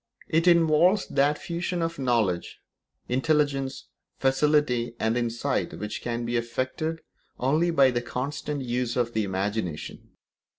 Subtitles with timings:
[0.29, 2.57] It involves that fusion of knowledge,
[3.07, 3.85] intelligence,
[4.17, 7.01] facility, and insight which can be effected
[7.39, 10.09] only by the constant use of the imagination.